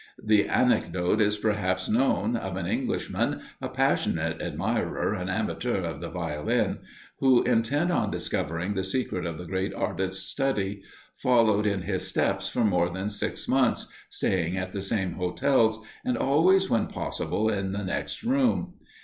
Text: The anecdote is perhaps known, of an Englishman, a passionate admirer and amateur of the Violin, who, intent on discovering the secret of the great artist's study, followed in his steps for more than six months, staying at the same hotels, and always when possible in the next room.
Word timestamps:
The 0.23 0.47
anecdote 0.49 1.21
is 1.21 1.37
perhaps 1.37 1.87
known, 1.87 2.35
of 2.35 2.57
an 2.57 2.65
Englishman, 2.65 3.41
a 3.61 3.69
passionate 3.69 4.41
admirer 4.41 5.13
and 5.13 5.29
amateur 5.29 5.83
of 5.83 6.01
the 6.01 6.09
Violin, 6.09 6.79
who, 7.19 7.43
intent 7.43 7.91
on 7.91 8.09
discovering 8.09 8.73
the 8.73 8.83
secret 8.83 9.27
of 9.27 9.37
the 9.37 9.45
great 9.45 9.75
artist's 9.75 10.23
study, 10.27 10.81
followed 11.17 11.67
in 11.67 11.83
his 11.83 12.07
steps 12.07 12.49
for 12.49 12.63
more 12.65 12.89
than 12.89 13.11
six 13.11 13.47
months, 13.47 13.89
staying 14.09 14.57
at 14.57 14.73
the 14.73 14.81
same 14.81 15.11
hotels, 15.17 15.85
and 16.03 16.17
always 16.17 16.67
when 16.67 16.87
possible 16.87 17.47
in 17.49 17.71
the 17.71 17.83
next 17.83 18.23
room. 18.23 18.73